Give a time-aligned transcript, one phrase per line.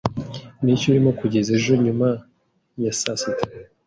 [0.63, 2.07] Niki urimo kugeza ejo nyuma
[2.83, 3.45] ya saa sita?